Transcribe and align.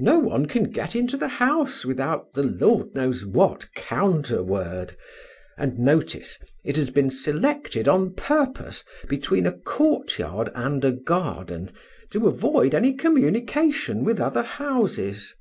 No 0.00 0.18
one 0.18 0.46
can 0.46 0.64
get 0.64 0.96
into 0.96 1.16
the 1.16 1.28
house 1.28 1.84
without 1.84 2.32
the 2.32 2.42
Lord 2.42 2.92
knows 2.92 3.24
what 3.24 3.68
counter 3.76 4.42
word; 4.42 4.96
and, 5.56 5.78
notice, 5.78 6.40
it 6.64 6.76
has 6.76 6.90
been 6.90 7.08
selected 7.08 7.86
on 7.86 8.14
purpose 8.14 8.82
between 9.08 9.46
a 9.46 9.56
courtyard 9.56 10.50
and 10.56 10.84
a 10.84 10.90
garden 10.90 11.70
to 12.10 12.26
avoid 12.26 12.74
any 12.74 12.92
communication 12.94 14.02
with 14.02 14.18
other 14.20 14.42
houses. 14.42 15.36